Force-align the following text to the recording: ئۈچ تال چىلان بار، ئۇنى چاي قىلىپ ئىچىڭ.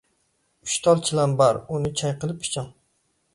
ئۈچ 0.67 0.77
تال 0.87 1.03
چىلان 1.09 1.35
بار، 1.41 1.59
ئۇنى 1.75 1.93
چاي 2.01 2.15
قىلىپ 2.25 2.49
ئىچىڭ. 2.49 2.73